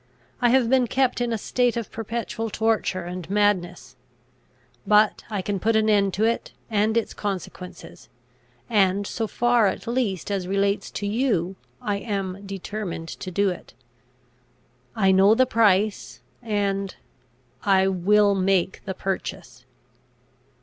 I 0.41 0.49
have 0.49 0.67
been 0.67 0.87
kept 0.87 1.21
in 1.21 1.31
a 1.31 1.37
state 1.37 1.77
of 1.77 1.91
perpetual 1.91 2.49
torture 2.49 3.03
and 3.03 3.29
madness. 3.29 3.95
But 4.87 5.23
I 5.29 5.43
can 5.43 5.59
put 5.59 5.75
an 5.75 5.91
end 5.91 6.15
to 6.15 6.23
it 6.23 6.53
and 6.71 6.97
its 6.97 7.13
consequences; 7.13 8.09
and, 8.67 9.05
so 9.05 9.27
far 9.27 9.67
at 9.67 9.85
least 9.85 10.31
as 10.31 10.47
relates 10.47 10.89
to 10.89 11.05
you, 11.05 11.55
I 11.83 11.97
am 11.97 12.47
determined 12.47 13.09
to 13.09 13.29
do 13.29 13.51
it. 13.51 13.75
I 14.95 15.11
know 15.11 15.35
the 15.35 15.45
price, 15.45 16.21
and 16.41 16.95
I 17.61 17.87
will 17.87 18.33
make 18.33 18.81
the 18.85 18.95
purchase. 18.95 19.65